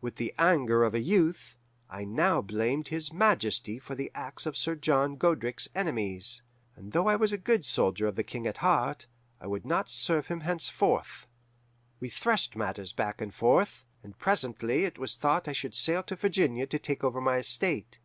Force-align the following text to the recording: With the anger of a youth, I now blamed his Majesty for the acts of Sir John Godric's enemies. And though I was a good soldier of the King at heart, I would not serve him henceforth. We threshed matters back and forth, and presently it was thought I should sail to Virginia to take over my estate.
With 0.00 0.16
the 0.16 0.32
anger 0.38 0.84
of 0.84 0.94
a 0.94 1.00
youth, 1.02 1.58
I 1.90 2.02
now 2.06 2.40
blamed 2.40 2.88
his 2.88 3.12
Majesty 3.12 3.78
for 3.78 3.94
the 3.94 4.10
acts 4.14 4.46
of 4.46 4.56
Sir 4.56 4.74
John 4.74 5.16
Godric's 5.16 5.68
enemies. 5.74 6.40
And 6.76 6.92
though 6.92 7.08
I 7.08 7.16
was 7.16 7.30
a 7.30 7.36
good 7.36 7.62
soldier 7.62 8.06
of 8.06 8.16
the 8.16 8.22
King 8.24 8.46
at 8.46 8.56
heart, 8.64 9.06
I 9.38 9.46
would 9.46 9.66
not 9.66 9.90
serve 9.90 10.28
him 10.28 10.40
henceforth. 10.40 11.26
We 12.00 12.08
threshed 12.08 12.56
matters 12.56 12.94
back 12.94 13.20
and 13.20 13.34
forth, 13.34 13.84
and 14.02 14.18
presently 14.18 14.84
it 14.86 14.98
was 14.98 15.14
thought 15.14 15.46
I 15.46 15.52
should 15.52 15.74
sail 15.74 16.02
to 16.04 16.16
Virginia 16.16 16.66
to 16.66 16.78
take 16.78 17.04
over 17.04 17.20
my 17.20 17.36
estate. 17.36 17.98